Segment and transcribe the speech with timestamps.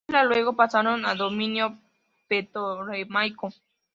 [0.07, 1.77] Las islas luego pasaron a dominio
[2.27, 3.53] ptolemaico.